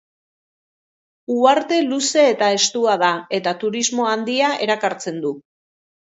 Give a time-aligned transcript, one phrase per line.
[1.33, 3.11] Uharte luze eta estua da
[3.41, 5.37] eta turismo handia erakartzen du.